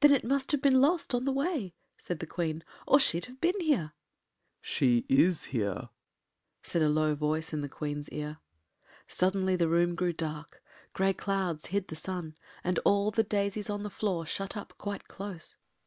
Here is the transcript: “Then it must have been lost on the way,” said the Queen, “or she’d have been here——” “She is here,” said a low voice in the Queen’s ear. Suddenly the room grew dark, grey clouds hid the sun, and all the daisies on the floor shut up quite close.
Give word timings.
“Then 0.00 0.12
it 0.12 0.22
must 0.22 0.52
have 0.52 0.60
been 0.60 0.82
lost 0.82 1.14
on 1.14 1.24
the 1.24 1.32
way,” 1.32 1.72
said 1.96 2.18
the 2.18 2.26
Queen, 2.26 2.62
“or 2.86 3.00
she’d 3.00 3.24
have 3.24 3.40
been 3.40 3.58
here——” 3.58 3.94
“She 4.60 5.06
is 5.08 5.44
here,” 5.44 5.88
said 6.62 6.82
a 6.82 6.90
low 6.90 7.14
voice 7.14 7.54
in 7.54 7.62
the 7.62 7.70
Queen’s 7.70 8.10
ear. 8.10 8.36
Suddenly 9.08 9.56
the 9.56 9.68
room 9.68 9.94
grew 9.94 10.12
dark, 10.12 10.62
grey 10.92 11.14
clouds 11.14 11.68
hid 11.72 11.88
the 11.88 11.96
sun, 11.96 12.36
and 12.62 12.80
all 12.84 13.10
the 13.10 13.22
daisies 13.22 13.70
on 13.70 13.82
the 13.82 13.88
floor 13.88 14.26
shut 14.26 14.58
up 14.58 14.74
quite 14.76 15.08
close. 15.08 15.56